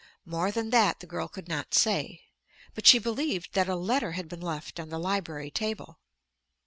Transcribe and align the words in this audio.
More 0.25 0.49
than 0.49 0.71
that 0.71 0.99
the 0.99 1.05
girl 1.05 1.27
could 1.27 1.47
not 1.47 1.75
say. 1.75 2.23
But 2.73 2.87
she 2.87 2.97
believed 2.97 3.53
that 3.53 3.69
a 3.69 3.75
letter 3.75 4.13
had 4.13 4.27
been 4.27 4.41
left 4.41 4.79
on 4.79 4.89
the 4.89 4.97
library 4.97 5.51
table. 5.51 5.99